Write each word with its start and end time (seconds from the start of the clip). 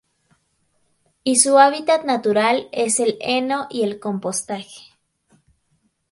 Y 1.23 1.35
su 1.35 1.59
hábitat 1.59 2.05
natural 2.05 2.69
es 2.71 2.99
el 2.99 3.19
heno 3.21 3.67
y 3.69 3.83
el 3.83 3.99
compostaje. 3.99 4.95